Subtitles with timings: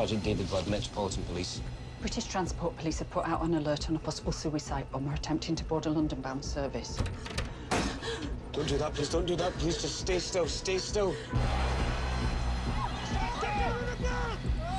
[0.00, 1.60] Sergeant David Budd, Metropolitan Police.
[2.00, 5.64] British Transport Police have put out an alert on a possible suicide bomber attempting to
[5.64, 6.98] board a London-bound service.
[8.52, 9.08] Don't do that, please.
[9.08, 9.80] Don't do that, please.
[9.80, 10.46] Just stay still.
[10.46, 11.14] Stay still.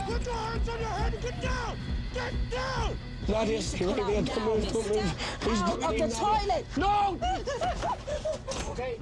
[0.06, 1.78] Put your hands on your head and get down!
[2.14, 2.98] Get down!
[3.28, 4.22] Nadia, stay right there.
[4.22, 4.72] Don't move.
[4.72, 5.38] Don't move.
[5.42, 6.16] Please don't Out of leave, the Nadia.
[6.16, 6.66] toilet!
[6.78, 7.18] No!
[8.72, 9.00] Okay.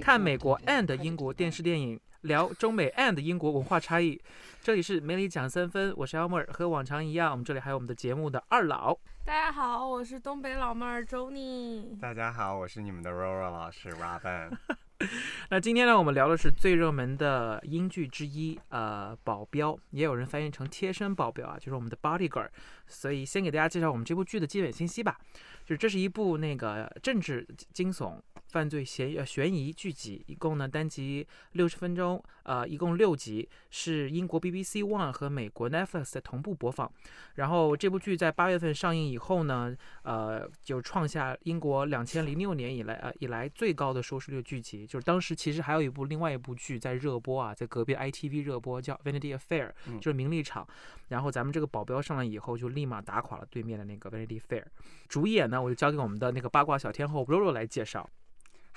[0.00, 4.19] 看美国 and 英国电视电影， 聊中美 and 英国文化差异。
[4.61, 8.97] 这里是梅里讲三分，我是 Elmer，和往常一样，我们这里还有我们的节目的二老。
[9.25, 11.97] 大家好，我是东北老妹儿周妮。
[12.01, 14.51] 大家好，我是你们的 Rora 老师 Robin。
[15.49, 22.49] 那今天呢，我们聊的是最热门的英剧之一，呃，保镖，也有人翻译成贴身保镖啊，就是我们的 Bodyguard。
[22.85, 25.17] 所以先给大家介绍我们这部剧的基本信息吧，
[25.63, 28.19] 就是这是一部那个政治惊悚。
[28.49, 36.91] 犯罪嫌呃悬疑剧集，一共呢单集六十分钟，呃，一共六集，是英国 BBC One 和美国 Netflix 的同步播放。
[37.35, 44.87] 然后这部剧在八月份上映以后呢，呃，就创下英国两千零六年以来呃以来最高的收视率剧集。
[44.87, 50.67] 就是当时其实还有一部另外一部剧在热播啊，在隔壁 ITV 热播，叫《Vanity Affair》，就是名利场。
[51.09, 54.63] 然后咱们这个保镖上来以后，就立马打垮了对面的那个 Vanity Fair。
[55.07, 58.09] 主演呢，我就交给我们的那个八卦小天后 Roro 来介绍。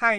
[0.03, 0.19] 嗨，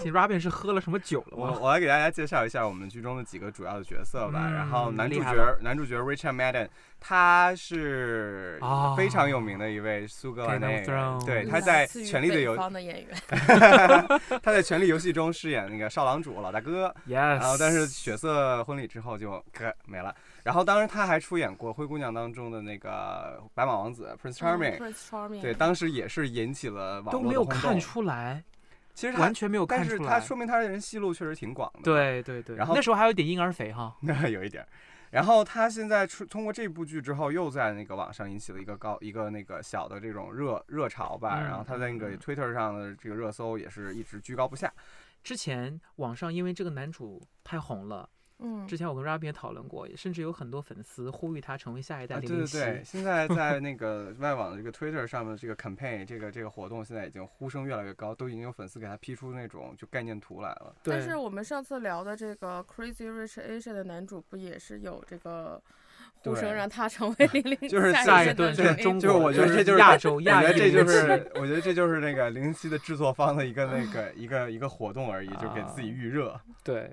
[0.00, 1.58] 请 Robin 是喝了什么酒了我吗？
[1.60, 4.40] 我来给大家介绍一下我们剧中的几个主要的角色吧。
[4.48, 6.68] 嗯然后男主角男主角 Richard Madden，
[6.98, 11.18] 他是啊非常有名的一位苏格兰演员。
[11.24, 13.16] 对他在权力的游》北方的演员，
[14.42, 16.92] 他在《权力游戏》中饰演那个少郎主老大哥。
[17.08, 20.12] Yes，然后，但是血色婚礼之后就可没了。
[20.46, 28.44] 然后，当时他还出演过《灰姑娘》当中的那个白马王子 Prince Charming，、Prince Charming，对，当时也是引起了网都没有看出来，
[28.94, 29.98] 其实他完全没有看但出来。
[29.98, 31.80] 但是他说明他的人戏路确实挺广的。
[31.82, 33.92] 对对对，然后那时候还有点婴儿肥哈。
[34.00, 34.68] 那有一点儿。
[35.10, 41.40] 然后他现在出通过这部剧之后，又在那个网上引起了一个高一个那个小的这种热热潮吧。
[41.40, 44.72] 嗯然后他在那个嗯 Twitter 上的这个热搜也是一直居高不下。
[45.24, 52.58] 之前网上因为这个男主太红了，嗯之，前我跟 Robin 也讨论过，甚至有很多粉丝呼吁他成为下一代啊，零零七。
[52.58, 60.74] 对对对，现在在那个外网的这个 Twitter 上面的这个 campaign 这个这个活动，现在已经呼声越来越高，都已经有粉丝给他 P 出那种就概念图来了。
[60.82, 65.62] 但是我们上次聊的这个 Crazy Rich Asian 的男主，不也是有这个
[66.18, 76.38] 呼声让他成为 零零就是下下一一代的顿就是中国，零零就是我觉得这就是亚洲我觉得这就是，我觉得这就是那个零零七的制作方的一个那个 一个一个活动而已，就给自己预热。
[76.64, 76.90] 对，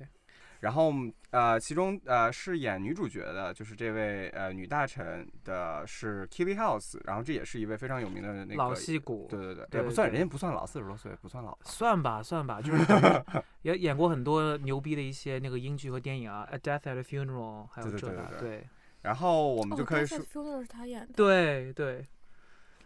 [0.63, 0.94] 然后
[1.31, 9.28] 呃，其中呃饰演女主角的就是这位呃女大臣的是 Kelly House，然后这也是一位非常有名的那个老戏骨。
[9.29, 11.57] 对对对，也不算人家不算老，四十多岁不算老。
[11.66, 12.81] 算吧算吧，就是
[13.63, 18.68] 也演过很多牛逼的一些那个英剧和电影啊，《A Death at a Funeral》，还有这个，对对对
[19.02, 22.07] 然后我们哦就可以说 Funeral 是他演的，对对。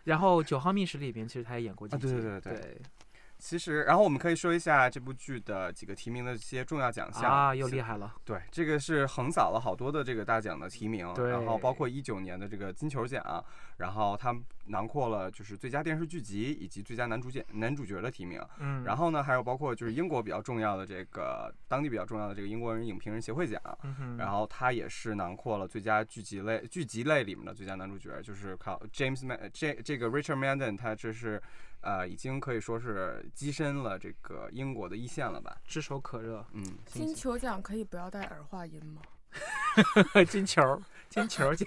[0.06, 2.82] 然后《九号密室》里边其实他也演过几啊对集，对对对对
[3.40, 13.44] 其实，然后我们可以说一下这部剧的几个提名的一些重要奖项啊，又厉害了，对，这个是横扫了好多的这个大奖的提名，然后包括一九年的这个金球奖，
[13.78, 18.42] 然后它囊括了就是最佳电视剧集以及最佳男主角男主角的提名。
[18.60, 31.42] 嗯，然后呢，还有包括就是英国比较重要的这个当地比较重要的这个英国人影评人协会奖，嗯哼，然后它也是囊括了最佳剧集类剧集类里面的最佳男主角，就是靠 James Man 这这个 Richard Madden，他这是
[31.88, 35.56] 呃已经可以说是跻身了这个英国的一线了吧？
[35.66, 39.02] 炙手可热，嗯，金球奖可以不要带儿化音吗？
[40.30, 40.62] 金球
[41.10, 41.66] 金球奖，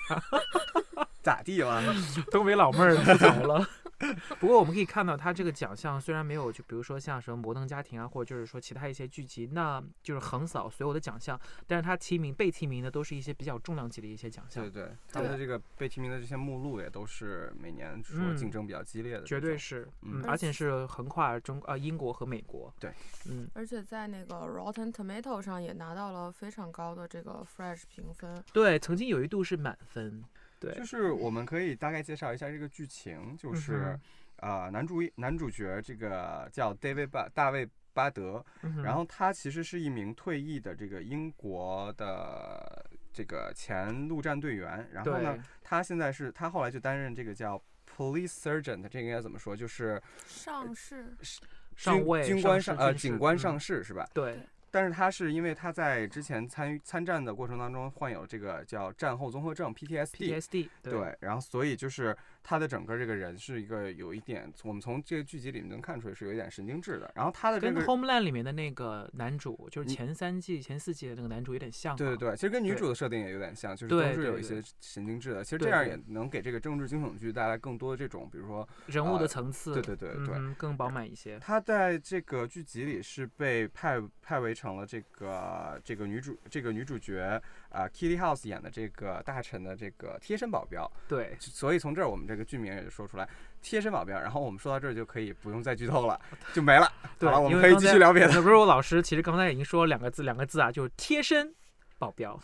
[1.22, 1.82] 咋地了？
[2.30, 3.66] 东北老妹儿不走了。
[4.40, 14.64] 不过我们可以看到，他这个奖项虽然没有，就比如说像什么《摩登家庭》啊，或者就是说其他一些剧集，那就是横扫所有的奖项，但是他提名被提名的都是一些比较重量级的一些奖项。
[14.70, 22.92] 对，对，他们的这个被提名的这些目录也都是每年说嗯竞争比较激烈的绝对是，嗯嗯，而且是横跨中呃英国和美国，对，
[23.28, 28.42] 嗯，而且在那个 Rotten Tomato 上也拿到了非常高的这个 Fresh 评分。
[28.52, 30.24] 对，曾经有一度是满分，
[30.60, 30.74] 对。
[30.74, 34.00] 就，是我们可以大概介绍一下这个剧情，就嗯是哼
[34.36, 47.60] 呃男主男主角这个叫 David 巴大卫巴德，嗯然后他其实是一名退役的这个英国的这个前陆战队员，然后呢，他现在是他后来就担任这个叫
[47.96, 49.56] police sergeant，这个应该怎么说？
[49.56, 54.08] 就是上市军上尉军官上上呃警官上士是吧？
[54.14, 54.38] 对，
[54.70, 67.10] 但是他是因为他在之前参与参战的过程当中患有这个叫战后综合症 PTSD，PTSD，对，然后所以就是他的整个这个人是一个有一点，我们从这个剧集里面能看出来是有一点神经质的。
[67.14, 71.96] 然后他的这跟个 Homeland 里面的那个男主，就是前三季、前四季的那个男主有点像、啊。
[71.96, 75.44] 对对对，其实跟女主的设定也有点像，就是都是有一些神经质的。
[75.44, 81.38] 其实这样也能给这个政治惊悚剧带来更多的这种，比如说人物的呃层次，对对对对嗯更饱满一些。
[81.38, 87.40] 他在这个剧集里是被派派为成了这个这个女主这个女主角
[87.70, 93.28] 啊、Kitty House 演的这个大臣的这个贴身保镖，对，所以从这儿我们这个剧名也就说出来
[93.62, 94.20] 贴身保镖。
[94.20, 96.20] 然后我们说到这儿就可以不用再剧透了，
[96.52, 96.90] 就没了。
[97.18, 98.42] 对，好了，我们可以继续聊别的。
[98.42, 101.54] 不是我老师，其实刚才已经说了两个字，两个字啊，就是贴身
[101.98, 102.38] 保镖，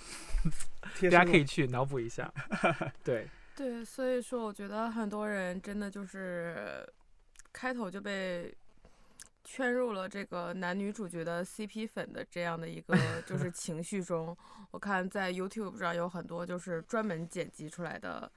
[1.02, 2.32] 大家可以去脑补一下。
[3.02, 6.86] 对，对，所以说我觉得很多人真的就是
[7.52, 8.54] 开头就被
[9.46, 12.94] 圈入了这个男女主角的 CP 粉的这样的一个
[13.24, 14.36] 就是情绪中。
[14.72, 18.30] 我看在 YouTube 上有很多就是专门剪辑出来的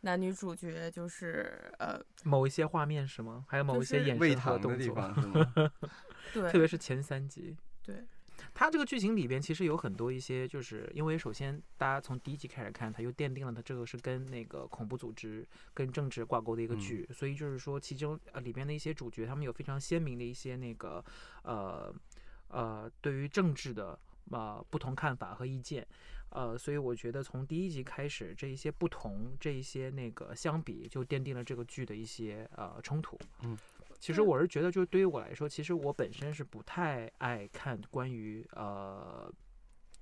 [0.00, 3.44] 男女主角，就是呃，某一些画面是吗？
[3.46, 5.52] 还有某一些眼神和糖的地动作，方 是吗？
[6.32, 7.56] 对特别是前三集。
[7.82, 8.02] 对，
[8.52, 21.04] 它这个剧情里边其实有很多一些，就是因为首先大家从第一集开始看，它又奠定了它这个是跟那个恐怖组织、跟政治挂钩的一个嗯剧，所以就是说其中呃里边的一些主角，他们有非常鲜明的一些那个
[21.42, 21.94] 呃
[22.48, 23.98] 呃对于政治的
[24.30, 25.86] 呃不同看法和意见。
[26.30, 33.16] 呃，所以我觉得从第一集开始，这一些不同，这一些那个相比，就奠定了这个剧的一些呃冲突。
[33.44, 33.56] 嗯，
[34.04, 39.32] 其实我是觉得，就是对于我来说，其实我本身是不太爱看关于呃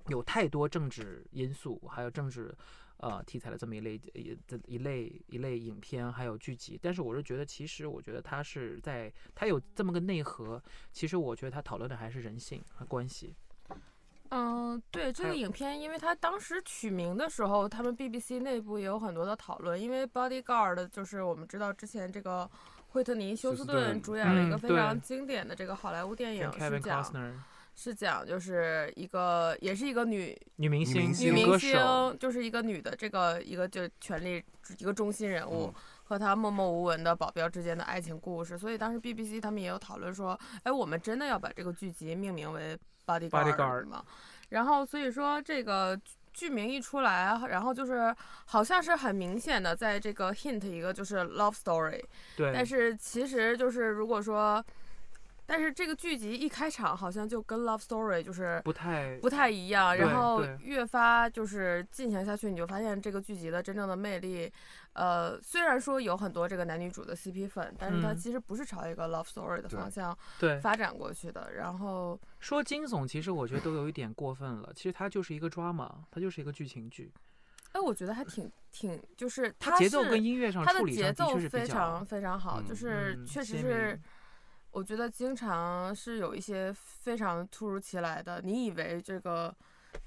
[0.09, 2.53] 有太多政治因素还有政治
[2.97, 6.77] 呃题材的这么一类一这一类一类影片还有剧集。
[6.83, 10.61] 但是我是觉得，其实我觉得它是在它有这么个内核，
[10.91, 13.33] 其实我觉得它讨论的还是人性和关系。
[14.31, 19.81] 嗯，对这个影片，因为它当时取名的时候，他们 BBC 内部也有很多的讨论。
[19.81, 22.49] 因为 Bodyguard 就是我们知道之前这个
[22.93, 27.33] 惠特尼·休斯顿顿主演了一个嗯非常经典的这个好莱坞电影，是讲
[27.75, 34.43] 是讲就是一个也是一个女女明星、女明，星，就是一个女的这个一个就权力
[34.77, 35.67] 一个中心人物。
[35.67, 35.73] 嗯
[36.05, 44.03] 和她默默无闻的保镖之间的爱情故事，所以当时 BBC 他们也有讨论说，哎，我们真的要把这个剧集命名为 Bodyguard Bodyguard 吗？
[44.49, 45.99] 然后所以说这个
[46.33, 48.13] 剧剧名一出来，然后就是
[48.45, 52.03] 好像是很明显的在这个 hint 一个就是 love story，
[52.35, 54.61] 对，但是其实就是如果说，
[55.45, 64.51] 但是这个剧集一开场好像就跟 love story 就是不太不太一样，然后越发就是进行下去，你就发现这个剧集的真正的魅力，
[64.93, 71.51] 呃，虽然说有很多这个男女主的 CP 粉，但是它嗯其实不是朝一个 love story 的方向对发展过去的。
[71.53, 74.71] 然后，说惊悚，其实我觉得都有一点过分了。
[74.73, 77.11] 其实它就是一个 drama，它就是一个剧情剧，
[77.73, 84.03] 哎，我觉得还挺挺，就是它节奏是跟音乐上它的处理上的节奏确是非常非常好，就是确实鲜是明。
[84.73, 89.55] 我觉得经常是有一些非常突如其来的，你以为这个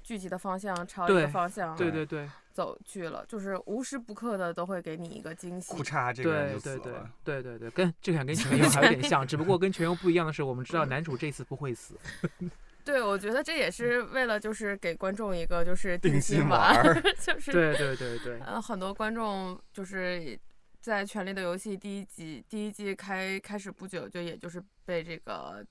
[0.03, 5.81] 剧集的方向朝一个方向对对对走去了，就是无时不刻的都会给你一个惊喜裤。
[5.81, 7.11] 衩这个人对对对就死了。
[7.23, 11.95] 对对对，跟就想跟 全游还有点像，只不过跟全游不一样的是，我们知道男主这次不会死。
[12.83, 20.39] 对，我觉得这也是为了就是给观众一个就是定心心丸儿 就是对对对对，呃很多观众就是
[20.87, 25.61] 在《权力的游戏》第一集第一季开开始不久，就也就是被这个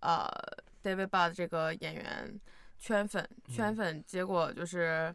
[0.00, 0.28] 呃
[0.82, 2.38] David Budd 这个演员
[2.78, 5.14] 圈粉圈嗯粉，结果就是。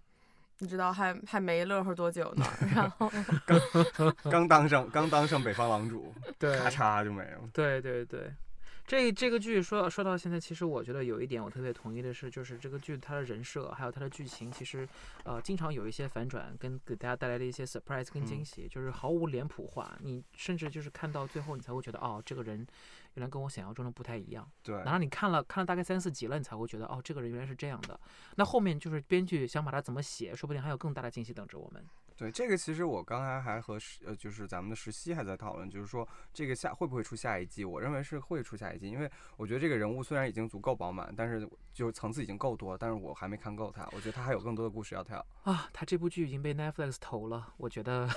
[0.59, 3.11] 你知道还还没乐呵多久呢， 然后
[4.23, 7.41] 刚当上刚当上北方狼主，对咔嚓就没了。
[7.53, 8.33] 对对对，
[8.87, 14.87] 这这个剧说说到现在，其实我觉得有一点我特别同意的是，就是这个剧它的人设还有它的剧情，其实
[15.25, 22.65] 呃经常有一些反转，跟给大家带来的一些 surprise 跟惊嗯喜，就是毫无脸谱化，你甚至就是看到最后，你才会觉得哦，这个人
[23.15, 24.49] 原来跟我想象中的不太一样。
[24.63, 27.99] 对，然后你看了看了大概三四集了，你才会觉得哦，这个人原来是这样的。
[28.37, 31.85] 那后面就是编剧想把它怎么写，说不定还有更大的惊喜等着我们。
[32.17, 37.63] 对，这个其实我刚才还和呃，就是咱们的石溪还在讨论，就是说这个下会不会出下一季？
[37.63, 45.23] 我认为是会出下一季，因为我觉得这个人物虽然已经足够饱满，但是就是层次已经够多，但是我还没看够他，我觉得他还有更多的故事要跳。
[45.43, 48.09] 啊，他这部剧已经被 Netflix 投了，我觉得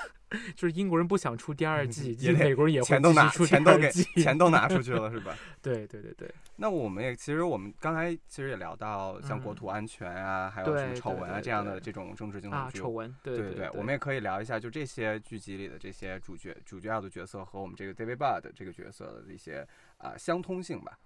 [0.55, 5.37] 就是英国人不想出第二季， 美国人也会钱都拿出钱都给钱都拿出去了 是吧？
[5.61, 12.79] 对对对对，那我们也其实我们刚才其实也聊到像国嗯土安全啊，还有什么丑闻啊这样的这种政治惊啊，悚剧。
[12.79, 19.67] 丑闻，对对对我们也可以聊一下，就这些剧集里的这些主角主角要的角色和我们这个 David Budd 这个角色的一些
[19.99, 20.99] 啊、相通性吧。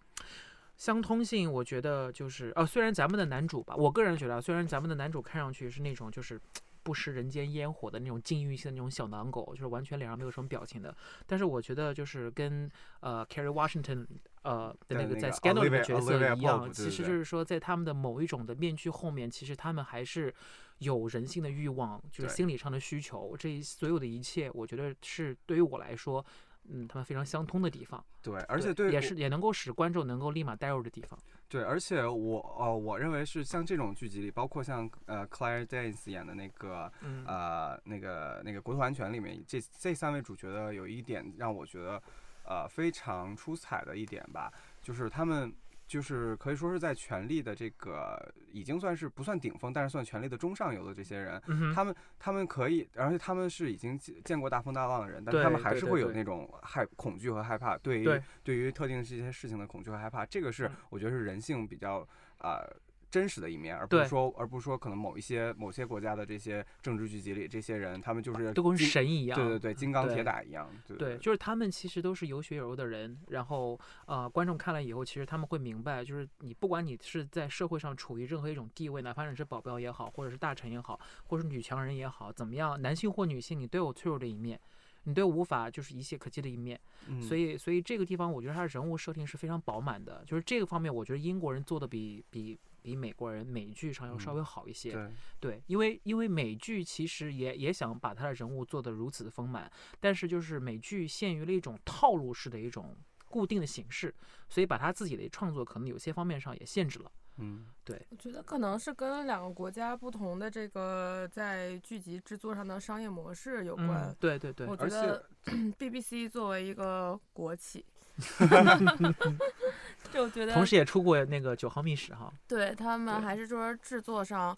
[0.76, 6.40] 相通性，我觉得就是呃，虽然咱们的男主吧，我个人觉得啊，虽然咱们的男主看上去是那种就是
[6.84, 10.94] 不食人间烟火的那种禁欲性的那种小狼狗，就是完全脸上没有什么表情的。
[11.26, 14.06] 但是我觉得就是跟呃 carry Washington
[14.42, 20.32] 呃的那个在 Scandal 的角色一样，其实就是说在他们的某一种的面具后面，其实他们还是
[20.78, 23.34] 有人性的欲望，就是心理上的需求。
[23.36, 26.24] 这一所有的一切，我觉得是对于我来说。
[26.68, 31.18] 嗯，他们非常相通的地方，对，而且对也是也能够使观众能够立马带入的地方。
[31.48, 42.02] 对，而且我呃，我认为是像这种剧集里，包括像呃 Claire Danes 演的那个嗯，呃那个那个《国土安全》里面，这这三位主角的有一点让我觉得
[42.44, 44.52] 呃非常出彩的一点吧，
[44.82, 45.52] 就是他们。
[45.86, 58.22] 就是可以说是在权力的这个已经算是不算顶峰，但是算权力的中上游的这些人，嗯，他们他们可以，而且他们是已经见见过大风大浪的人，但他们还是会有那种害恐惧和害怕，对于对。
[58.42, 60.76] 对于特定这些事情的恐惧和害怕，这个是嗯。
[60.90, 62.06] 我觉得是人性比较
[62.38, 62.76] 啊、呃
[63.14, 69.38] 真实的一面，而不是说而不是说可能某一些某些国家的这些政治剧集里这些人，他们就是都跟神一样。
[69.38, 84.60] 对对对金刚铁打一样，对对，就是他们其实都是有血有肉的人，然后呃，观众看了以后，其实他们会明白，就是你不管你是在社会上处于任何一种地位，哪怕你是保镖也好，或者是大臣也好，或者是女强人也好，怎么样，男性或女性，你都有脆弱的一面，
[85.04, 86.80] 你都无法就是一泻可击的一面。
[87.06, 94.92] 嗯所以，所以这个地方我觉得他人物设定是非常饱满的，就是这个方面，我觉得英国人做的比比比美国人美剧上要稍嗯微好一些。
[94.92, 95.10] 对
[95.40, 102.94] 对，因为因为美剧其实也也想把他的人物做得如此丰满，但是就是美剧限于了一种套路式的一种
[103.30, 104.14] 固定的形式，
[104.50, 107.10] 所以把他自己的创作可能有些方面上也限制了。
[107.38, 113.88] 嗯对我觉得可能是跟两个国家不同的这个在剧集制作上的商业模式有关。
[114.08, 115.28] 嗯，对对对我，觉得
[115.76, 117.84] BBC 作为一个国企，
[120.12, 122.32] 就我觉得同时也出过那个九号密室哈。
[122.46, 124.56] 对他们还是说制作上，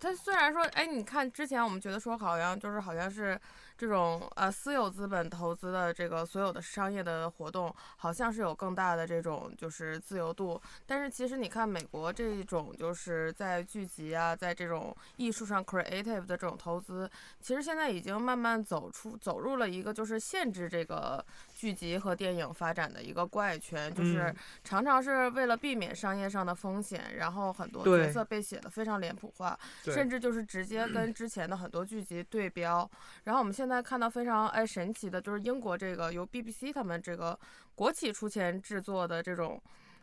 [0.00, 3.40] 他虽然说，哎，你看之前我们觉得说好像就是好像是
[3.76, 32.88] 这种呃私有资本投资的这个所有的商业的活动，好像是有更大的这种就是自由度，但是其实你看美国这种就是在剧集啊，在这种艺术上 creative 的这种投资，其实现在已经慢慢走出走入了一个就是限制这个剧集和电影发展的一个怪圈，就是嗯常常是为了避免商业上的风险，然后很多角色被写的非常脸谱化，甚至就是直接跟之前的很多剧集对标。
[33.24, 37.38] 然后我们现在看到非常哎神奇的，就是英国这个由 BBC 他们这个
[37.74, 39.60] 国企出钱制作的这种。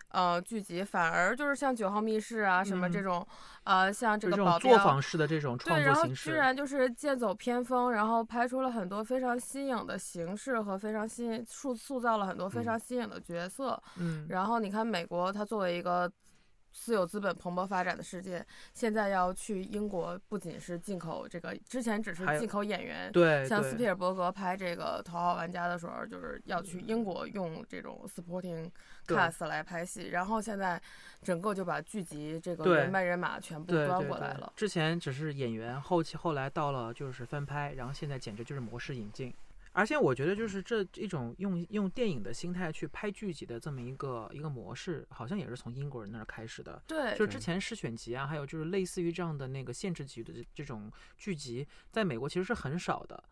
[0.10, 3.28] 呃，剧集反而就是像《九号密室》啊，什么这嗯种，
[3.64, 13.82] 呃，像这个保镖，种作坊式的这种创对，然后作形式，居然就是剑走偏锋，然后拍出了很多非常新颖的形式和非常新塑塑造了很多非嗯常新颖的角色。
[13.98, 16.08] 嗯，然后你看美国，它作为一个
[16.74, 23.12] 私有资本蓬勃发展的世界，现在要去英国，不仅是进口这个，之前只是进口演员。
[23.12, 28.70] 对，像斯皮尔伯格拍这个《头号玩家》的时候，就是要去英国用这种 supporting
[29.06, 30.82] cast 来拍戏，然后现在
[31.22, 34.52] 整个就把剧集这个对人脉人马全部端过来了。
[34.56, 39.32] 之前只是演员，后期后来到了就是翻拍，然后现在简直就是模式引进。
[39.74, 46.82] 而且我觉得就是这一种用用电影的心态去拍剧集的这么一个一个模式，好像也是从英国人那儿开始的。
[46.88, 53.24] 对，就是之前试选集啊，还有就是类似于这样的那个限制级的这这种剧集，在美国其实是很少的。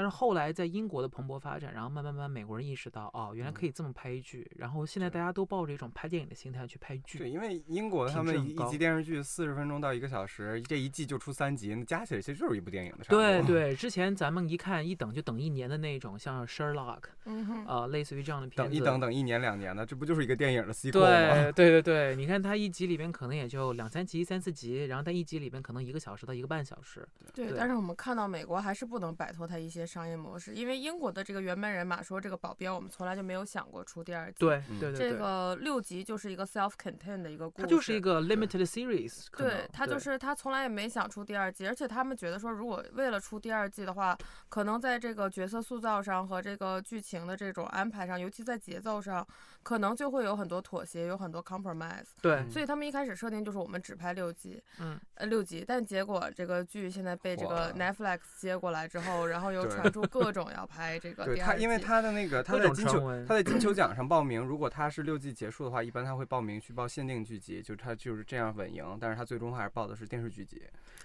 [0.00, 7.18] 但是后来在英国的蓬勃发展，然后慢慢慢慢美国人意识到，哦，原来可以这么拍剧，然后现在大家都抱着一种拍电影的心态去拍剧。
[7.18, 13.04] 对，因为英国他们一一集电视剧四十分钟到一个小时，这一季就出三集，那加起来其实就是一部电影的。
[13.10, 18.70] 对 对，之前咱们一看一等就等一年的那种，像 Sherlock， 嗯哼，呃，类似于这样的片子。
[18.70, 21.52] 等一等等一年两年的，这不就是一个电影的 sequel 吗？
[21.52, 27.06] 对对对对，你看它一集里边可能也就两三集、三四集，然后它一集里边可能一个小时到一个半小时。
[27.34, 34.62] 对，对但是我们看到美国还是不能摆脱它一些商业模式，因为英国的这个原班人马说这个保镖，我们从来就没有想过出第二季。，对
[34.96, 39.26] 这个六集就是一个 self-contained 的一个故它事，就是一个 limited series。
[39.36, 44.16] 对他就是他从来也没想出第二季，而且他们觉得说，如果为了出第二季的话，
[44.48, 49.26] 可能在这个角色塑造上和这个剧情的这种安排上，尤其在节奏上，
[49.62, 52.06] 可能就会有很多妥协，有很多 compromise。
[52.22, 61.52] 对所以他们一开始设定就是我们只拍六集，嗯，呃六集，但结果这个剧现在被这个 Netflix 接过来之后，然后又传出 各种要拍这个对第二季。
[61.52, 70.62] 他，因为他的那个他在金球他在金球奖上报名，如果他是六季结束的话，一般他会报名去报限定剧集，就是他就是这样稳赢，但是他最终还是报的是电视剧集，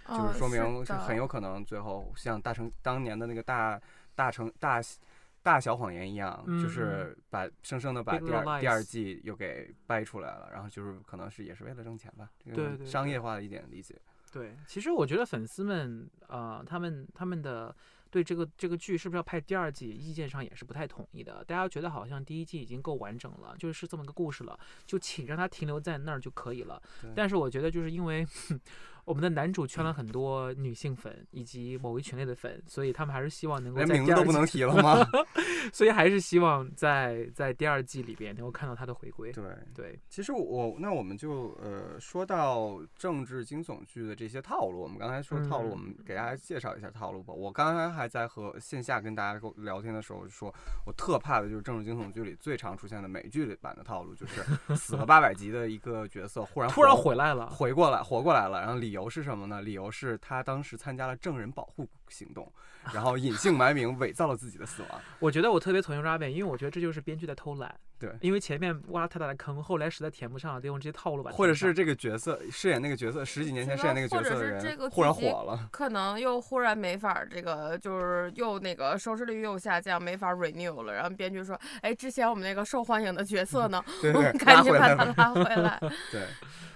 [0.08, 3.80] 就嗯是说明是很有可能最后像大成当年的那个大
[4.16, 4.82] 大成大
[5.46, 13.96] 大小谎言一样，嗯就是把生生的把第二第二季又给掰出来了，然后就是可能是也是为了挣钱吧，这个商业化的一点理解。
[14.32, 17.74] 对，其实我觉得粉丝们，呃，他们他们的
[18.10, 21.44] 对这个这个剧是不是要拍第二季，意见上也是不太统一的。
[21.46, 26.82] 大家觉得好像第一季已经够完整了，就是这么个故事了，就请让它停留在那儿就可以了。
[27.16, 28.26] 但是我觉得就是因为
[29.06, 35.08] 我们的男主圈了很多女性粉以及某一群类的粉，所以他们还是希望能够连名字都不能提了吗？
[35.72, 39.32] 所以还是希望在在第二季里边能够看到他的回归。
[39.32, 39.44] 对。
[39.74, 47.34] 对，其实我那我们就呃说到政治惊悚剧的这些套路，我们刚才说套路，嗯我们给大家介绍一下套路吧。
[47.34, 50.54] 我刚才还在和线下跟大家沟聊天的时候就说，
[50.86, 54.42] 我特怕的就是政治惊悚剧里最常出现的美剧版的套路，就是
[54.76, 57.50] 死了八百集的一个角色忽然突然回来了。
[57.52, 59.62] 回过来活过来了，然后理由是什么呢？
[59.62, 62.52] 理由是他当时参加了证人保护行动，
[62.92, 65.02] 然后隐姓埋名伪造了自己的死亡。
[65.20, 67.74] 我觉得我特别讨厌 Robin，因为我觉得这就是编剧在偷懒。
[67.98, 80.94] 对因为前面挖了太大的坑，后来实在填不上了，得用这些套路把它填上或者是这个角色饰演那个角色十几年前饰演那个角色的人忽然火了，可能又忽然没法这个，就是又那个收视率又下降，没法 renew 了。
[80.94, 84.94] 然后编剧说：“哎，之前我们那个受欢迎的角色呢，对我对们对， 赶紧把。
[84.94, 85.80] 他拉回来。
[86.12, 86.28] 对，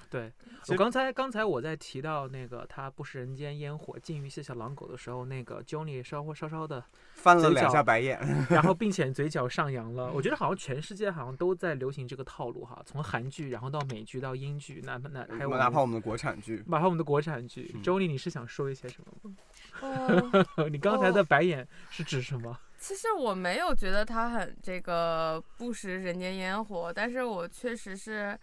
[0.09, 0.31] 对，
[0.67, 8.19] 我刚才刚才我在提到那个他不食人间烟火，禁欲系小狼狗的时候，那个 Johnny 稍微稍稍的，翻了两下白眼。
[8.49, 10.11] 然后并且嘴角上扬了。
[10.11, 17.71] 我觉得好像全世界好像都在流行这个套路哈，从韩剧然后到美剧到英剧，哪怕哪还有哪怕我们的国产剧，哪怕我们的国产剧。
[17.73, 19.35] 嗯 Johnny，你是想说一些什么吗？
[19.81, 22.57] 嗯， 你刚才的白眼是指什么？
[22.79, 28.37] 其实我没有觉得他很这个不食人间烟火，但是我确实是，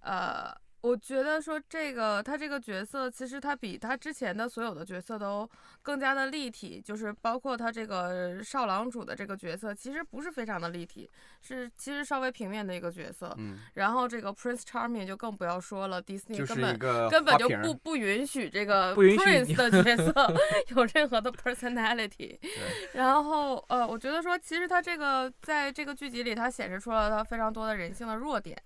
[0.00, 5.48] 呃，我觉得说这个他这个角色，其实他比他之前的所有的角色都
[5.82, 11.10] 更加的立体，就是包括他这个少郎主的这个角色，其实不是非常的立体，
[11.42, 13.34] 是其实稍微平面的一个角色。
[13.38, 16.78] 嗯，然后这个 Prince Charming 就更不要说了，Disney 根本
[17.10, 20.34] 根本就不不允许这个 Prince 的 角色
[20.68, 22.38] 有任何的 personality。
[22.94, 28.56] 然后呃，我觉得说，其实他这个在这个剧集里，他显示出了他非常多的人性的弱点。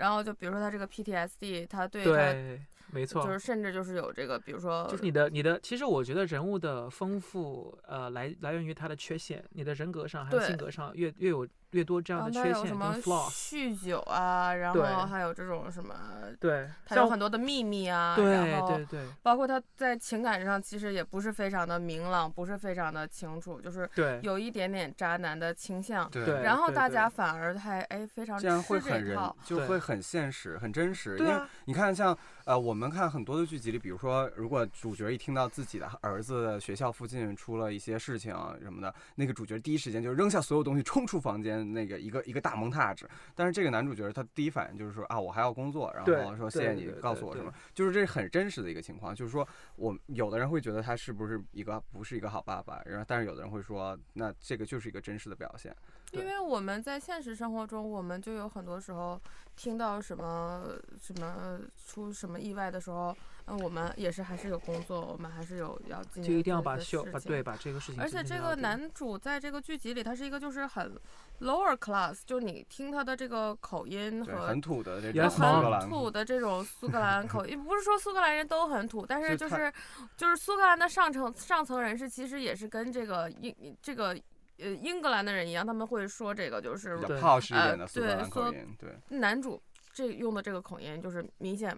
[0.00, 9.44] 然后就比如说他这个 PTSD，他对他对，没错，就是甚至就是有这个，比如说就是你的你的，其实我觉得人物的丰富，呃，来来源于他的缺陷。
[9.50, 13.30] 你的人格上还有性格上，越越有越多这样的缺陷跟他有什么 flaw。
[13.30, 15.94] 酗酒啊，然后还有这种什么，
[16.38, 26.10] 对，他有很多的秘密啊，对然后对对包括他在情感上其实也不是非常的明朗，不是非常的清楚，就是对有一点点渣男的倾向。
[26.10, 31.18] 对对然后大家反而还哎非常这样会很人，，就会很现实、很真实。
[31.18, 31.32] 因为
[31.64, 43.08] 你看，像呃，我们看很多的剧集里，比如说，如果主角一听到自己的儿子的学校附近出了一些事情啊什么的，那个主角第一时间就扔下所有东西，冲出房间，那个一个一个大蒙踏纸。
[43.34, 49.14] 但是这个男主角他第一反应就是说啊，我还要工作，然后说谢谢你告诉我什么，就是这是很真实的一个情况。
[49.14, 49.46] 就是说
[49.76, 55.74] 我有的人会觉得他是不是一个不是一个好爸爸，然后但是有的人会说，那这个就是一个真实的表现。
[56.12, 59.20] 因为我们在现实生活中，我们就有很多时候
[59.54, 60.64] 听到什么
[60.98, 63.16] 什么出什么意外的时候，
[63.50, 70.96] 嗯，我们也是还是有工作，我们还是有要尽就一定要把把秀把对把这个事情而且这个男主在这个剧集里，他是一个就是很
[71.40, 79.72] lower class，就是你听他的这个口音对，和很土的这种苏格兰很土的这种苏格兰口音，不是说苏格兰人都很土，但是就是
[80.16, 84.16] 就是苏格兰的上层上层人士其实也是跟这个英这个
[84.58, 89.18] 呃英格兰的人一样，他们会说这个就是比较一的苏格对说兰口音，对。
[89.18, 89.60] 男主
[89.92, 91.76] 这用的这个口音就是明显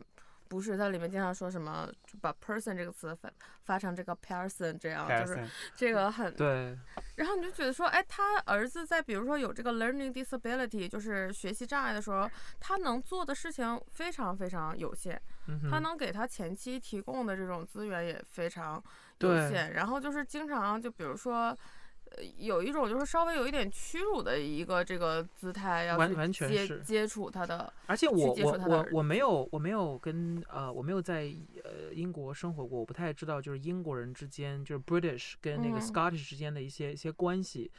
[0.53, 3.31] 不是，它里面经常说什么就把 person 这个词发
[3.63, 6.79] 发成这个 person 这样，就是这个很对
[7.17, 18.83] 然后你就觉得说，哎，他儿子在比如说有这个 learning disability，就是学习障碍的时候，他能做的事情非常非常有限，嗯他能给他前期提供的这种资源也非常
[19.21, 19.73] 有限。
[19.73, 21.57] 然后就是经常就比如说。
[22.17, 35.83] 呃，有一种就是稍微有一点屈辱的一个这个姿态，要去完完全接是接触他的，而且我我我我没有我没有跟呃我没有在呃英国生活过，我不太知道就是英国人之间就是 British 跟那个嗯。
[35.83, 37.71] Scottish 之间的一些一些关系，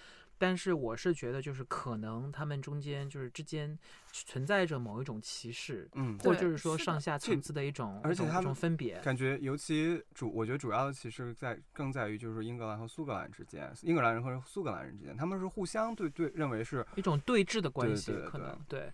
[0.43, 3.79] 但是我是觉得就是可能他们中间就是之间
[4.11, 8.99] 存在着某一种歧视，嗯，或者就是说上下层次的一种而且他们分别。
[8.99, 18.91] 感觉尤其主，我觉得主要的歧视在更在于就是英格兰和苏格兰之间，英格兰人和苏格兰人之间，他们是互相对对认为是一种对峙的关对系，对对可能对。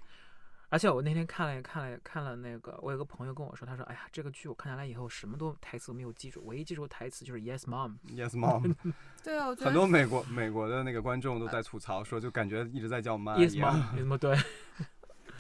[0.70, 7.98] 而且我那天看了看了看了那个，我有个朋友跟我说，他说：“哎呀，这个剧我看下来以后，什么都台词都没有记住，唯一记住台词就是 Yes, Mom。
[8.16, 8.76] Yes Mom，
[9.24, 14.38] 对啊，我觉得很多美国美国的那个观众都在吐槽说，就感觉一直在叫妈一 Yes, Mom， 有什么对？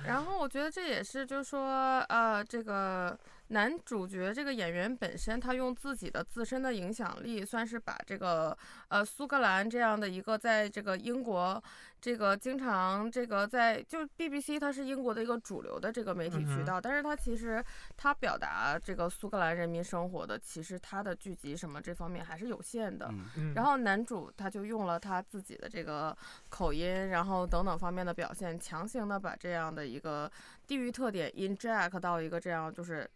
[0.03, 3.17] 然后我觉得这也是，就是说，呃，这个
[3.49, 8.57] 男主角这个演员本身，他用自己的自身的影响力，算是把这个
[8.89, 11.61] 呃苏格兰这样的一个在这个英国
[11.99, 17.63] 这个经常这个在就 BBC 它是英国的一个主流的这个媒体渠道，但是它其实
[17.97, 23.11] 它表达这个苏格兰人民生活的，其实它的剧集什么这方面还是有限的。
[23.55, 26.15] 然后男主他就用了他自己的这个
[26.49, 30.31] 口音，然后等等方面的表现，强行的把这样的一个
[30.67, 33.09] 地域特点 inject 到一个这样就是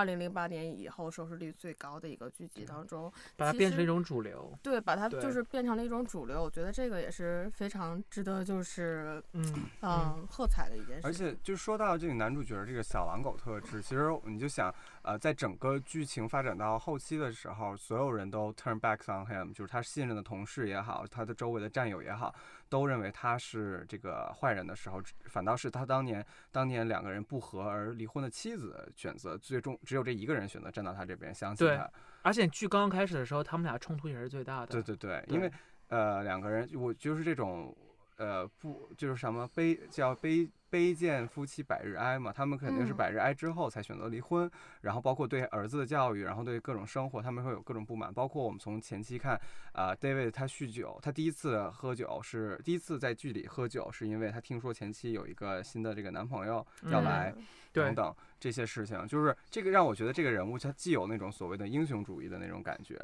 [0.00, 4.50] 二零零八年以后收视率最高的一个剧集当中，把它变成一种主流。
[4.62, 6.42] 对，把它就是变成了一种主流。
[6.42, 11.06] 我觉得这个也是非常值得就是嗯嗯喝彩的一件事。
[11.06, 22.34] 而且就说到这个男主角这个小狼狗特质，其实你就想，呃，在整个剧情发展到后期的时候，所有人都 turn back on him，就是他信任的同事也好，他的周围的战友也好，
[22.70, 31.90] 都认为他是这个坏人的时候，反倒是他当年当年两个人不和而离婚的妻子选择最终只有这一个人选择站到他这边，相信他。
[32.22, 34.66] 而且剧刚刚开始的时候，他们俩冲突也是最大的。
[34.68, 35.50] 对对对，对因为
[35.88, 37.76] 呃两个人，我就是这种
[38.20, 42.96] 呃不就是什么卑叫卑卑贱夫妻百日哀嘛，他们肯定是嗯。
[42.96, 44.48] 百日哀之后才选择离婚，
[44.82, 49.40] 然后包括对儿子的教育，然后对各种生活，他们会有各种不满，包括我们从前期看，
[49.72, 57.34] 啊、d a v i d 他酗酒，他第一次喝酒是第一次在剧里喝酒，是因为他听说前妻有一个新的这个男朋友要嗯来，
[57.72, 62.96] 对等等这些事情，就是这个让我觉得这个人物他既有那种所谓的英雄主义的那种感觉，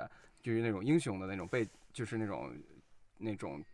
[0.42, 2.54] 就是那种英雄的那种被，就是那种
[3.16, 3.64] 那种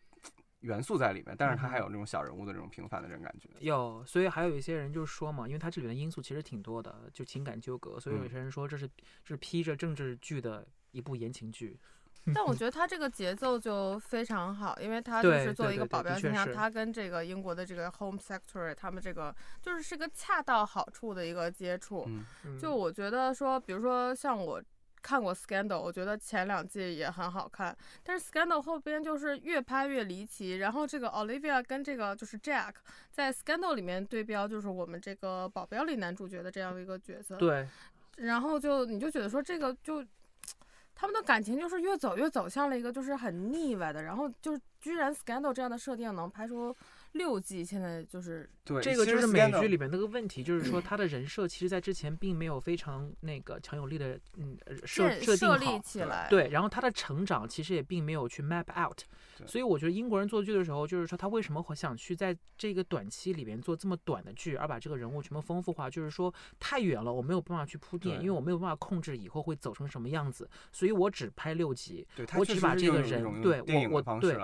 [0.62, 3.48] 元素在里面，但是他还有那种小人物的这种平凡的这种感觉。
[3.60, 8.88] 有，所以还有一些人就说嘛，因为它这里面的因素其实挺多的，就情感纠葛，所以有嗯些人说这是
[9.24, 11.78] 这是披着政治剧的一部言情剧。
[12.32, 22.04] 但我觉得他这个节奏就非常好，因为他就是作为一个保镖形象，他跟这个英国的这个 Home Secretary 他们这个就是是个恰到好处的一个接触。
[22.06, 24.62] 嗯，嗯就我觉得说，比如说像我
[25.02, 32.74] 看过 Scandal，我觉得前两季也很好看，但是 Scandal 后边就是越拍越离奇，然后这个 Olivia 跟这个就是 Jack
[33.10, 37.36] 在 Scandal 里面对标就是我们这个保镖里男主角的这样的一个角色。
[37.36, 37.68] 对，
[38.16, 40.04] 然后就你就觉得说这个就
[40.94, 46.74] 他们的感情就是越走越走向了一个就是很腻歪的，然后就是居然 Scandal 这样的设定能拍出
[47.12, 55.78] 六季，现在就是对，这个就是美剧里面那个问题，就是说 他的人设其实在之前并没有非常那个强有力的嗯呃设设定设立好。
[55.80, 56.28] 起来。
[56.30, 59.00] 对，然后他的成长其实也并没有去 map out，
[59.46, 74.36] 所以我觉得英国人做剧的时候，就是说他为什么会想去在这个短期里边做这么短的剧，而把这个人物全部丰富化，就是说太远了，我没有办法去铺垫，因为我没有办法控制以后会走成什么样子，所以我只拍六集，对我只把这个人对我我对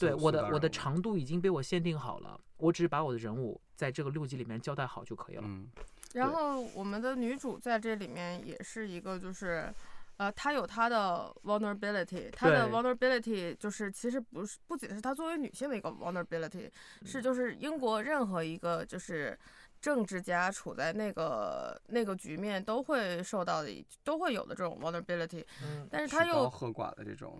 [0.00, 5.42] 对我的我的长度已经被我限定好了，我只是把我的人物在这个六集里面交代好就可以了。
[5.44, 5.68] 嗯。
[6.14, 9.72] 然后我们的女主在这里面也是一个就是。
[10.18, 16.70] 呃，她有她的 vulnerability，她的 vulnerability 就是其实不是不仅是她作为女性的一个 vulnerability，、
[17.04, 17.22] 是嗯。
[17.22, 19.38] 就是英国任何一个就是
[19.78, 27.38] 政治家处在那个那个局面都会受到的，都会有的这种 vulnerability，嗯，但是她又曲高和寡的这种，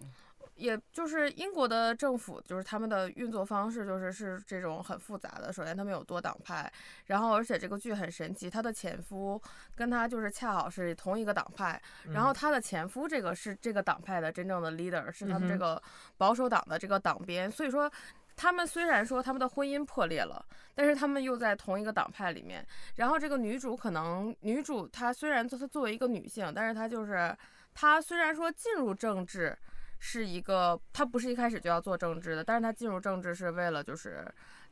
[0.57, 5.53] 也就是英国的政府，就是他们的运作方式，就是是这种很复杂的。
[5.53, 6.73] 首先，他们有多党派，
[7.05, 9.41] 然后而且这个剧很神奇，她的前夫
[9.75, 15.81] 跟她就是恰好是同一个党派，然后嗯她的前夫这个是这个党派的真正的 leader，是他们这个
[16.17, 17.51] 保守党的这个党鞭。
[17.51, 17.91] 所以说，
[18.35, 20.43] 他们虽然说他们的婚姻破裂了，
[20.75, 22.67] 但是他们又在同一个党派里面。
[22.95, 27.37] 然后这个女主可能，女主她虽然她作为一个女性，但是她就是
[27.75, 29.55] 她虽然说进入政治。
[29.99, 34.27] 是一个，他不是一开始就要做政治的，但是他进入政治是为了就是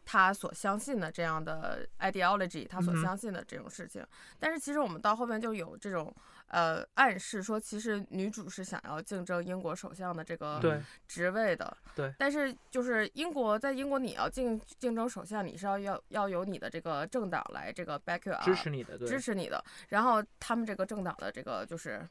[0.05, 4.07] 他所相信的这样的 ideology，他所相信的这种事情。
[4.39, 6.15] 但是其实我们到后面就有这种
[6.49, 10.61] 呃暗示说，其实女主是想要竞争英国首相的这个
[11.09, 11.75] 职位的。
[11.97, 19.65] 对但是就是英国在英国你要竞竞争首相，你是要要要有你的这个政党来这个 back you up 支持你的，支持你的。
[19.89, 22.07] 然后他们这个政党的这个就是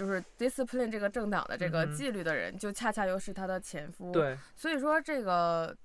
[0.00, 5.76] 就是 discipline 这个政党的这个纪律的人，就恰恰又是他的前夫。，对所以说这个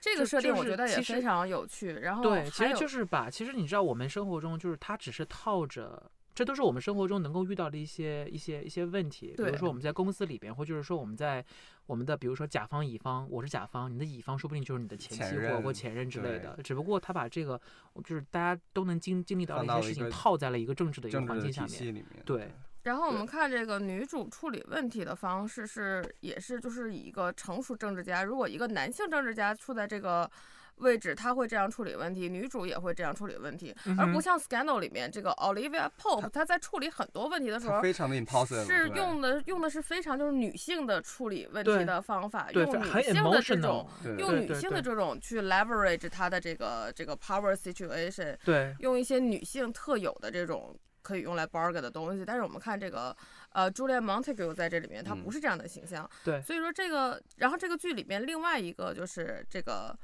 [0.00, 2.00] 这个设定我觉得也非常有趣。
[2.00, 6.10] 然后对，其实就是把，其实你知道，我们生活中就是他只是套着。
[6.32, 11.44] 这都是我们生活中能够遇到的一些一些一些问题，比如说我们在公司里边，或就是说我们在
[11.86, 17.60] 我们的比如说甲方乙方，我是甲方，你的乙方说不定就是你的前前妻或或前任之类的，只不过他把这个
[18.04, 22.02] 就是大家都能经经历到的一些事情套在了一个政治的一个环境下面。
[22.24, 22.50] 对
[22.82, 30.30] 然后我们看这个女主处理问题的方式是，也是就是以一个成熟政治家，如果一个男性政治家处在这个
[30.76, 37.82] 位置，他会这样处理问题，女主也会这样处理问题，嗯而不像 Scandal 里面这个 Olivia Pope，她在处理很多问题的时候。
[37.82, 43.86] 非常的 impossible，是用的用的是非常就是女性的处理问题的方法，用女性的这种。
[44.16, 52.24] 用女性的这种去 leverage 她的这个这个 power situation，对用一些女性特有的这种可以用来 bargain 的东西。
[52.24, 53.16] 但是我们看这个
[53.50, 56.08] 呃 Julia Montague 在这里面，她嗯不是这样的形象。
[56.24, 59.98] 对所以说这个，然后这个剧里面另外一个就是这个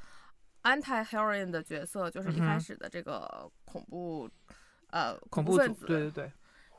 [0.62, 4.28] anti heroine 的角色，就是一开始的这个恐怖。
[4.90, 6.32] 呃，恐怖怖分子对对对，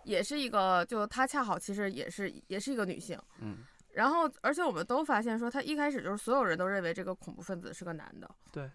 [0.05, 3.57] 也是一个，就她恰好其实也是也是一个女性，嗯，
[3.91, 8.71] 然后，而且我们都发现说，她一开始就是所有人都认为这个恐怖分子是个男的，对。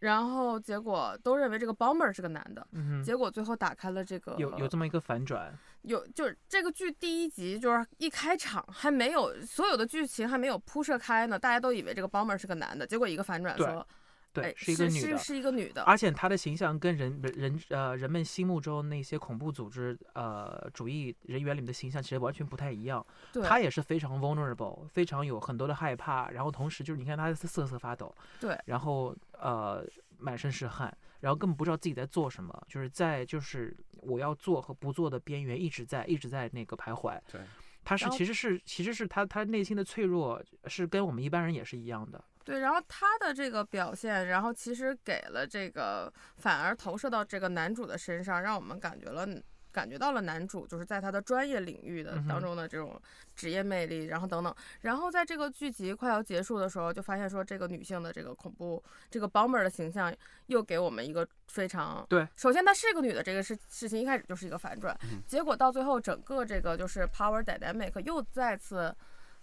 [0.00, 13.86] 然后结果都认为这个 bomber 是个男的，嗯，结果最后打开了这个有有这么一个反转，有就是这个剧第一集就是一开场还没有所有的剧情还没有铺设开呢，大家都以为这个 bomber 是个男的，结果一个反转说，
[14.34, 23.06] 对，哎，是一个女的，是一个女的，而且她的形象跟人人人呃人们心目中那些恐怖组织呃主义人员里面的形象其实完全不太一样。
[23.32, 29.86] 对，她也是非常 vulnerable，非常有很多的害怕，然后同时就是你看她瑟瑟发抖，对，然后呃
[30.18, 37.16] 满身是汗，然后根本不知道自己在做什么，就是在就是我要做和不做的边缘一直在一直在那个徘徊。
[37.30, 37.40] 对，
[37.84, 42.22] 她是其实是其实是她她内心的脆弱是跟我们一般人也是一样的。
[42.44, 49.26] 对，然后他的这个表现，然后其实给了这个，反而投射到这个男主的身上，让我们感觉了，
[49.72, 53.00] 感觉到了男主就是在他的专业领域的当中的这种
[53.34, 54.54] 职业魅力，然后等等。
[54.82, 58.80] 然后在这个剧集快要结束的时候，就发现说这个女性的这个恐怖
[59.10, 60.14] 这个 bomber 的形象
[60.46, 68.94] 又给我们一个非常对，首先她是个女的这个事事情一开始就是一个反转，嗯结果到最后整个这个就是 power dynamic 又再次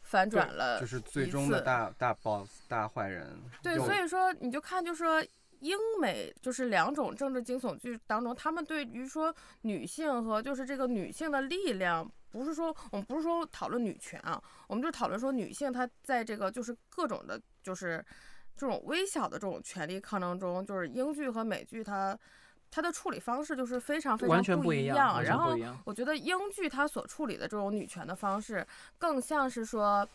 [0.01, 5.23] 反转了，就是最终的大大 boss 大坏人，对，所以说你就看，就说
[5.59, 18.03] 英美就是两种政治惊悚剧当中，他们对于说女性和就是这个女性的力量，不是说我们不是说讨论女权啊，我们就讨论说女性她在这个就是各种的，就是
[18.57, 22.17] 这种微小的这种权利抗争中，就是英剧和美剧它
[22.71, 25.55] 它的处理方式就是非常非常不一一样，然后。
[25.83, 28.65] 我觉得英剧它所处理的这种女权的方式，
[28.97, 30.07] 更像是说，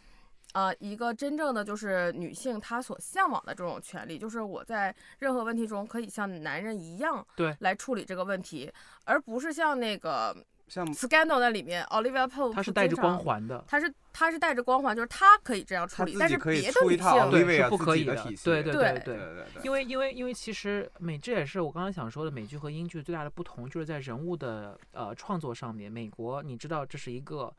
[0.52, 8.72] 呃，一个真正的就是女性她所向往的这种权利，就是我在任何问题中可以像男人一样对来处理这个问题，
[9.04, 10.34] 而不是像那个
[10.68, 25.90] 像 Scandal 在里面 Olivia Pope 她是带着光，环的，她是她是带着光环，就是她可以这样处理，他自己但是可以出一别的女性套对对是不可以的己的体系，对对对对对对对，因为因为因为其实美这也是我刚刚想说的，美剧和英剧最大的不同就是在人物的呃创作上面。
[25.90, 27.54] 美国你知道这是一个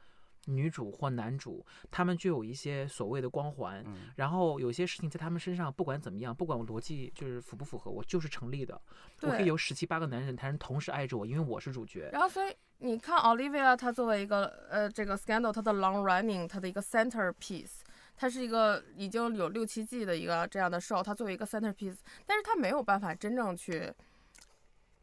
[0.47, 8.79] 女主或男主，他们具有一些所谓的光环，嗯然后有些事情在他们身上不管怎么样，不管我逻辑就是符不符合，我就是成立的。
[9.21, 12.09] 我可以有十七八个男人男人同时爱着我，因为我是主角。
[12.11, 17.79] 然后所以你看 Olivia 她作为一个呃这个 Scandal 她的 long running 她的一个 centerpiece，
[18.15, 23.91] 它是一个已经有六七季的一个这样的 show，它作为一个 centerpiece，但是它没有办法真正去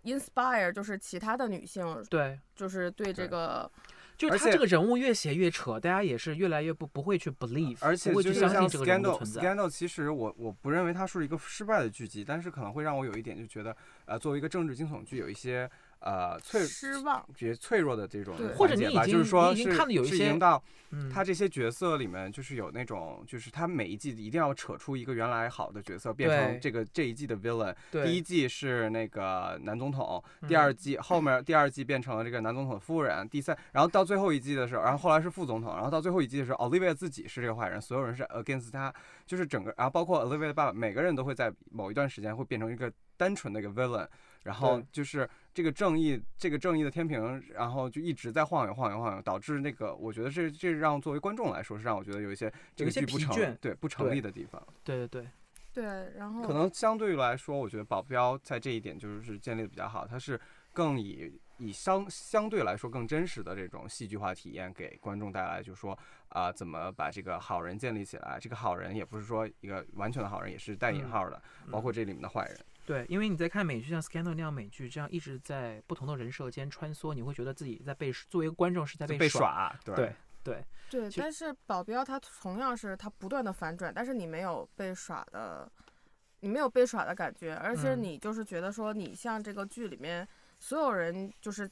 [0.05, 3.71] inspire 就是其他的女性，对，就是对这对个
[4.17, 9.43] 就是他这个人物越写越扯，大家也是越来越不不会去 believe，而且不会就相信这个人物存在。
[9.43, 15.69] Scandal，其实我我不认为它是一个失败的剧集，但是可能会让我有一点就觉得，呃，作为一个政治惊悚剧，有一些
[16.05, 17.27] 呃脆失望。
[17.37, 27.75] 比较脆弱的这种对环或者你已节吧，就是经你已经说是看得有一些是已经到嗯，他这些角色里面，就是有那种，就是他每一季一定要扯出一个原来好的角色，变成这个这一季的 villain。
[27.91, 38.95] 第一季是那个男总统，第嗯二季后面第二季变成了这个男总统夫人，第三，然后到最后一季的时候，然后后来是副总统，然后到最后一季的时候，Olivia 自己是这个坏人，所有人是 against 他，
[39.27, 44.07] 就是整个，然后包括 Olivia 的爸爸，每个人都会在某一段时间会变成一个单纯的一个 villain，
[44.45, 54.61] 然后就是这个正义，这个正义的天平，然后就一直在晃悠晃悠晃悠，导致那个，我觉得这这让作为观众来说，是让我觉得有一些这个剧不成疲倦对不成立的地方。
[54.83, 55.29] 对对对，
[55.73, 60.39] 对，然后可能相对于来说，我觉得保镖在这一点就是建立的比较好，它是
[60.73, 65.97] 更以以相相对来说更真实的这种戏剧化体验给观众带来，就是说
[66.31, 68.39] 啊、怎么把这个好人建立起来？
[68.41, 71.41] 这个好人也不是说一个完全的好人，也是带引嗯号的，
[71.71, 72.59] 包括这里面的坏人。
[72.85, 79.41] 对，因为你在看美剧，像 Scandal 那样美剧，这样一直在不同的人设间穿梭，你会觉得自己在被作为一个观众是在就被耍。
[79.41, 85.71] 耍，对对对对，但是保镖他同样是他不断的反转，但是你没有被耍的，
[86.41, 90.29] 你没有被耍的感觉，而且嗯你就是觉得说你像这个剧里面
[90.61, 91.71] 所有人就是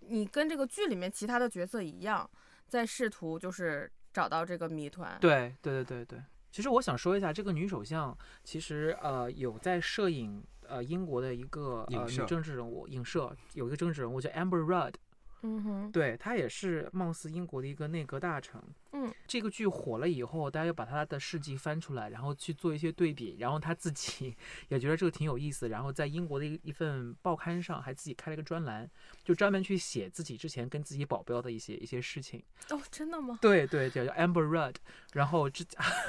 [0.00, 2.28] 你跟这个剧里面其他的角色一样，
[2.66, 5.18] 在试图就是找到这个谜团。
[5.20, 6.22] 对对对对对。
[6.50, 14.94] 其实我想说一下，这个女首相其实呃有在摄影呃英国的一个呃女政治人物，影射有一个政治人物叫 Amber Rudd，
[15.42, 18.60] 嗯哼，对他也是貌似英国的一个内阁大臣。
[18.92, 24.34] 嗯，这个剧火了以后，大家又把他的事迹翻出来，然后去做一些对比，然后他自己
[24.68, 28.90] 也觉得这个挺有意思，然后在英国的一一份报刊上还自己开了一个专栏，
[29.22, 32.42] 就专门去写自己之前跟自己保镖的一些一些事情。
[32.70, 33.38] 哦，真的吗？
[33.42, 34.76] 对对，叫叫 Amber Rudd，
[35.12, 35.62] 然后之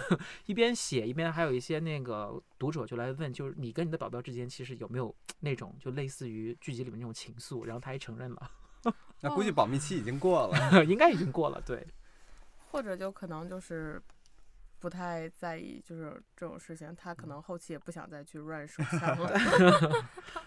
[0.45, 7.65] 一边写一边还有一些那个读者就来问，就是你跟你的保镖之间其实有没有那种就类似于剧集里面那种情愫？
[7.65, 8.51] 然后他还承认了，
[9.21, 10.85] 那估计保密期已经过了。
[10.85, 11.61] 应该已经过了。
[11.65, 11.85] 对，
[12.71, 14.01] 或者就可能就是
[14.79, 19.31] 不太在意，就是这种事情，他可能后期也不想再去 run 手枪了。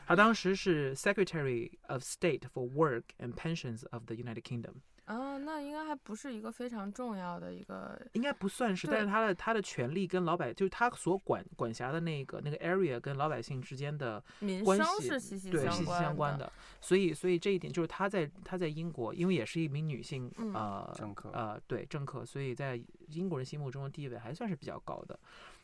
[0.06, 4.74] 他当时是 Secretary of State for Work and Pensions of the United Kingdom，
[5.10, 25.18] 啊，那应该还不是一个非常重要的一个，应该不算是，但是他的他的权利跟老百就是他所管管辖的那个那个 area 跟老百姓之间的民生关系是息息对息息相关的，所以所以这一点就是他在他在英国，因为也是一名女性，啊呃政客呃对政客，所以在英国人心目中的地位还算是比较高的。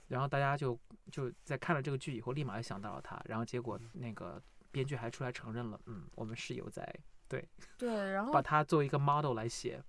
[0.08, 0.76] 然后大家就
[1.12, 6.92] 就在看了这个剧以后，立马就想到了他，然后结果那个编剧还出来承认了，嗯，我们是有在
[7.28, 7.48] 对。
[7.78, 9.82] 对，然 后把它作为一个 model 来写，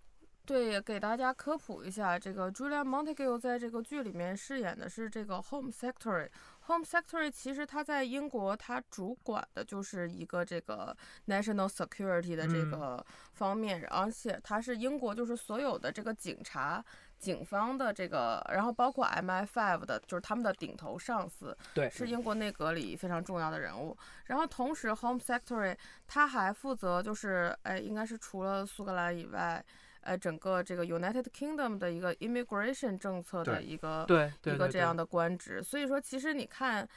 [0.45, 6.29] 对，也给大家科普一下，这个 Julia Montague 在这个剧里面饰演的是这个 Home Secretary。
[6.67, 10.95] Home Secretary 其实他在英国，他主管的就是一个这个
[11.27, 12.71] national security 的这嗯。
[12.71, 16.83] 个方面，而且他是英国就是所有的这个警察、
[17.19, 23.97] 警方的这个，然后包括 MI5 的，就是他们的顶头上司，对是英国内阁里非常重要的人物。
[24.25, 25.75] 然后同时，Home Secretary
[26.07, 29.63] 他还负责就是，哎，应该是除了苏格兰以外，
[30.01, 34.05] 呃，整个这个 United Kingdom 的一个 immigration 政策的一个
[34.43, 35.63] 一个这样的官职。
[35.63, 36.87] 所以说，其实你看。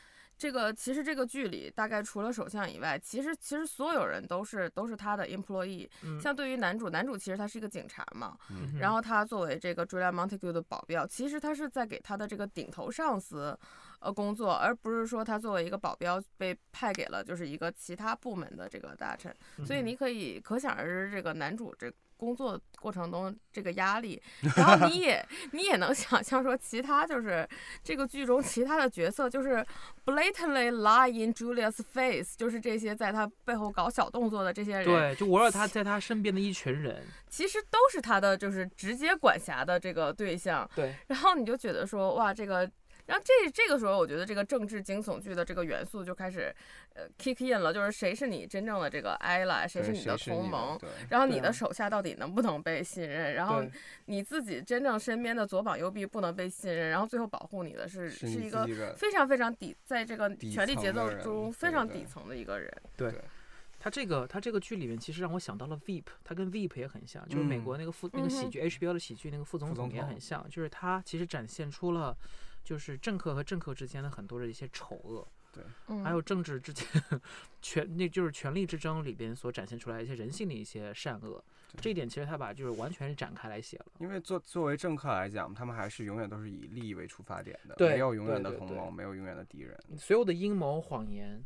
[0.40, 5.86] 这个其实这个剧里大概除了首相以外，其实其实所有人都是都是他的 employee。
[6.02, 13.54] 嗯像对于男主，男主其实他是一个警察嘛，嗯然后他作为这个 Julia Montague 的保镖，其实他是在给他的这个顶头上司，
[13.98, 19.36] 呃工作，而不是说他作为一个保镖被派给了就是一个其他部门的这个大臣。
[19.66, 24.20] 所以你可以可想而知，这个男主这工作过程中这个压力，
[24.54, 27.48] 然后你也你也能想象说，其他就是
[27.82, 29.66] 这个剧中其他的角色就是
[30.04, 40.68] blatantly lie in Julia's face，就是这些在他背后搞小动作的这些人，对，就围绕他在他身边的一群人，其实都是他的就是直接管辖的这个对象。
[40.76, 42.70] 对，然后你就觉得说，哇，这个，
[43.10, 46.54] 然后这这个时候，我觉得这个政治惊悚剧的这个元素就开始，
[46.94, 53.64] 呃，kick in 了，就是谁是你真正的这个 ally，谁是你的同盟，然后你的手下到底能不能被信任，然后
[54.04, 58.64] 你自己真正身边的左膀右臂不能被信任，然后最后保护你的是是你是一个
[58.96, 62.72] 非常非常底，在这个权力节奏中非常底层的一个人。
[62.96, 63.20] 对对。
[63.82, 67.64] 他这个他这个剧里面其实让我想到了 Veep，他跟 Veep 也很像，就是美嗯。
[67.64, 72.14] 国那个副、那个喜剧 HBO 的喜剧那个副总统也很像，就是他其实展现出了
[72.70, 75.64] 就是政客和政客之间的很多的一些丑恶，对，
[76.04, 76.86] 还有政治之间
[77.60, 81.42] 权那就是权力之争里边所展现出来一些人性的一些善恶，
[81.80, 83.86] 这一点其实他把就是完全是展开来写了。
[83.98, 89.76] 因为作作为政客来讲，他们还是永远都是以利益为出发点的，对没有永远的同盟，没有永远的敌人。
[89.98, 91.44] 所有的阴谋谎言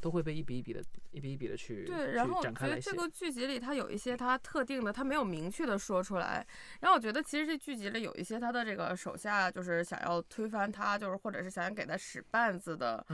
[0.00, 2.98] 都会被一笔一笔的、一笔一笔的去对，然后我觉得这。
[2.98, 6.44] 个剧集里它有一些它特定的，它没有明确的说出来。
[6.80, 13.06] 然后我觉得其实这剧集里有一些他的这个手下就是想要推翻他，就是或者是想要给他使绊子的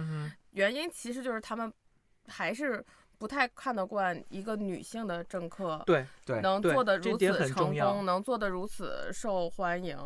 [0.53, 1.70] 原因，其实就是他们
[2.29, 2.83] 还是
[3.18, 9.99] 不太看得惯一个女性的政客对对对能做得如此成功，能做得如此受欢迎。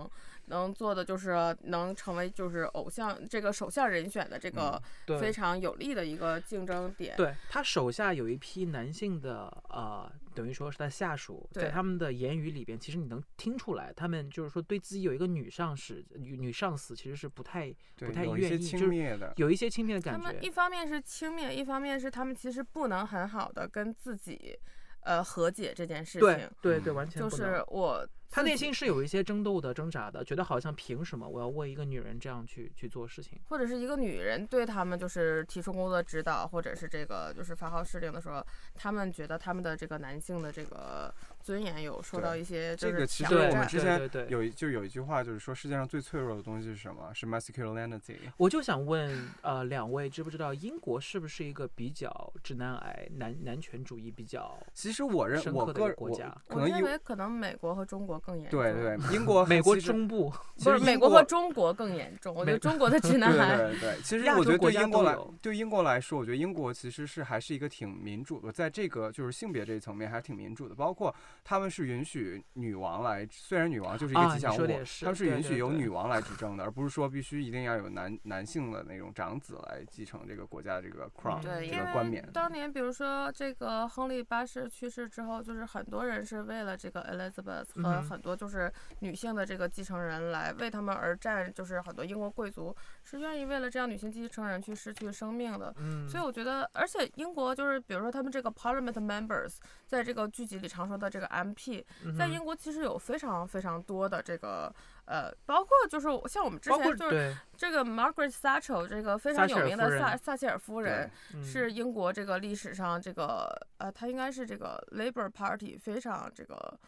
[0.49, 4.81] 能做的就是能成为就是偶像这个首相人选的这个，
[5.19, 7.17] 非常有利的一个竞争点。
[7.17, 20.51] 对他手下有一批男性的呃，等于说是他下属，在他们的言语里边，其实你能听出来，他们就是说对自己有一个女上司、女女上司，其实是不太，不太有一些愿意就是轻蔑的，有一些轻蔑的感觉他们一。
[20.59, 24.59] 方面是轻蔑，一方面是他们其实不能很好的跟自己，
[25.03, 26.21] 呃，和解这件事情。
[26.21, 33.39] 对对，对完全就是我他内心是有一些争斗的挣扎的，觉得好像凭什么我要为一个女人这样去去做事情？
[33.49, 38.45] 或者是一个女人对他们就是提出工作指导，或者是这个就是发号施令的时候，
[38.75, 47.11] 他们觉得他们的这个男性的这个尊严有受到一些就是这个其实我们之前对对对有一就有一句话，就是说世界上最脆弱的东西是什么？
[47.15, 48.17] 是 masculinity。
[48.37, 54.59] 我就想问，呃，两位知不知道英国是不是一个比较直男癌、男男权主义比较？
[54.75, 58.61] 其实我认我深刻的一个人我国家我可能以认为可能美国和中国更严重。
[58.61, 62.35] 对对， 英国美国中部不是美国和中国更严重。
[62.35, 70.75] 我觉得中国的 直男对癌，对对，其实我觉得对英国来对英国来说，我觉得英国其实是还是一个挺民主的，在这个就是性别这一层面还是挺民主的。
[70.75, 71.15] 包括
[71.45, 74.67] 他们是允许女王来，虽然女王就是一个吉祥物，
[75.01, 82.29] 他们是允许由女王来执政的，而不是说必须一定要有男男性的那种长子来继承这个国家这个 crown 对，这个冠冕。
[82.33, 95.75] 当年比如说这个亨利八世去世之后，就是很多人是为了这个 Elizabeth 和很多就是女性的这个继承人来为他们而战，就是很多英国贵族是愿意为了这样女性继承人去失去生命的。
[95.79, 99.57] 嗯，所以我觉得，而且英国就是比如说他们这个 Parliament members，
[99.87, 101.85] 在这个剧集里常说的这个 MP，
[102.17, 104.75] 在英国其实有非常非常多的这个
[105.07, 111.11] 呃，包括就是像我们之前就是这个 Margaret Thatcher 这个非常有名的撒撒切尔夫人。
[111.35, 113.49] 嗯是英国这个历史上这个
[113.79, 116.79] 呃，她应该是这个 Labour Party 非常这个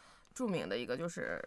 [0.40, 1.38] 著名的一个就是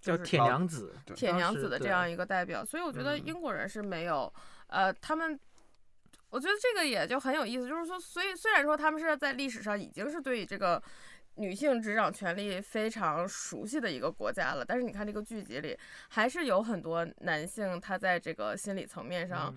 [0.00, 4.32] 就是叫铁娘子，铁娘子的这样一个代表，所以我觉得嗯英国人是没有
[4.66, 5.38] 呃，他们。
[6.30, 10.82] 我觉得这个也就很有意思，就是说，所以虽然说他们是在历史上已经是对这个
[11.36, 15.78] 女性执掌权力非常熟悉的一个国家了，但是你看这个剧集里，
[16.08, 19.54] 还是有很多男性他在这个心理层面上，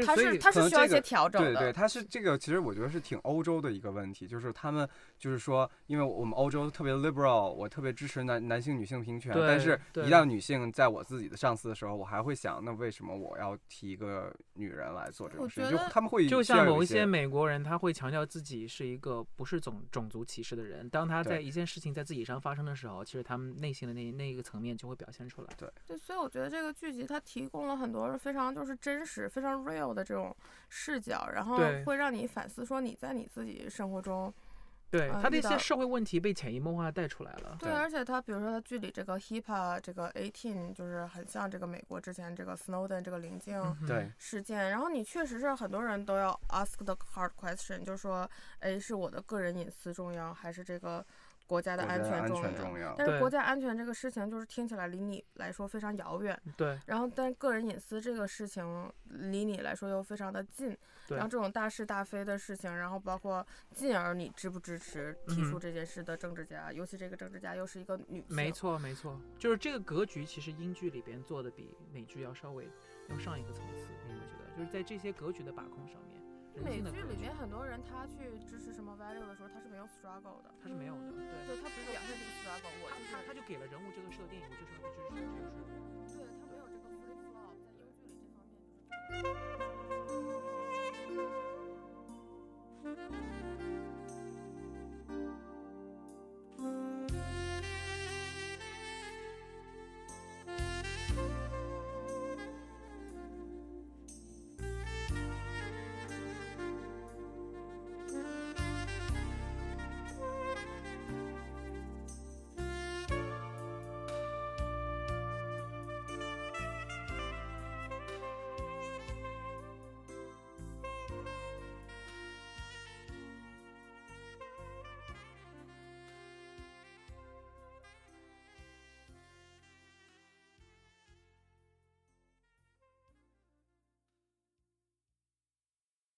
[0.00, 1.54] 是他所以是他是需要一些调整的。
[1.54, 4.88] 对对，它是这个，其实我觉得是挺欧洲的一个问题，就是他们
[5.18, 15.64] 就是说，因为我们欧洲特别 liberal，我特别支持男男性女性平权，但是一旦女性在我自己的上司的时候，我还会想，那为什么我要提一个女人来做这种事情？
[15.64, 20.88] 就我觉得他们会就像某一些美国人，他会强调自己是一个不是种种族歧视的人。
[20.88, 25.48] 当他在一件事情在自己上发生的时候，其实他们内心的那那一个层面就会表现出来。
[25.56, 30.34] 对，所以我觉得这个剧集它提供了很多非常就是真实、非常 real 的这种
[30.68, 34.32] 视角，然后对会让你反思说你在你自己生活中，
[34.90, 37.56] 对他的一些社会问题被潜移默化带出来了。
[37.58, 48.28] 对，对而且他比如说他剧里这个 HIPAA 这个 eighteen 就是很像这个美国之前这个 Snowden 这个棱镜嗯哼对，事件，然后你确实是很多人都要 ask the hard question，就是说，
[48.60, 51.04] 哎，是我的个人隐私重要，还是这个
[51.48, 52.52] 国家的安全重要？
[52.52, 52.94] 重要。
[52.96, 60.76] 但是国家安全这个事情，就是听起来离你来说非常遥远，对然后但个人隐私这个事情离你来说又非常的近，
[61.08, 63.44] 对然后这种大是大非的事情，然后包括
[63.74, 72.68] 进而你支不支持提出这件事的政治家，尤其这个政治家又是一个女性，没错，没错，就是这个格局，其实英剧里边做的比美剧要稍微
[73.08, 73.86] 要上一个层次。
[74.06, 76.17] 我觉得，就是在这些格局的把控上面，人
[76.64, 81.12] 美剧里面很多人，他去支持什么 value 的时候，他是没有 struggle 的，他是没有的。
[81.12, 85.70] 对，对他不是表现这个 struggle，我就是他，他就给了人物这个设定，你就是要支持，你就要舒服。
[86.14, 88.78] 对，他没有这个 play flow，在英剧里这方面就
[93.22, 93.27] 是。